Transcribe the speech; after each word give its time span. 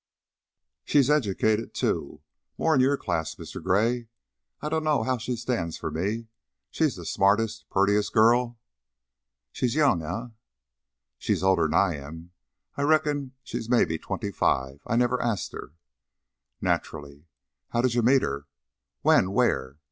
"She's 0.83 1.11
educated, 1.11 1.75
too 1.75 2.23
more 2.57 2.73
in 2.73 2.81
your 2.81 2.97
class, 2.97 3.35
Mr. 3.35 3.61
Gray. 3.63 4.07
I 4.59 4.67
dunno 4.69 5.03
how 5.03 5.19
she 5.19 5.35
stands 5.35 5.77
for 5.77 5.91
me. 5.91 6.25
She's 6.71 6.95
the 6.95 7.05
smartest, 7.05 7.69
purtiest 7.69 8.11
girl" 8.11 8.57
"She's 9.51 9.75
young, 9.75 10.01
eh?" 10.01 10.29
"She's 11.19 11.43
older 11.43 11.65
'n 11.65 11.75
I 11.75 11.97
am. 11.97 12.31
I 12.75 12.81
reckon 12.81 13.33
she's 13.43 13.69
mebbe 13.69 14.01
twenty 14.01 14.31
five. 14.31 14.81
I 14.87 14.95
never 14.95 15.21
ast 15.21 15.51
her." 15.51 15.73
"Naturally. 16.61 17.27
How 17.69 17.81
did 17.81 17.93
you 17.93 18.01
meet 18.01 18.23
her? 18.23 18.47
When? 19.03 19.29
Where? 19.33 19.77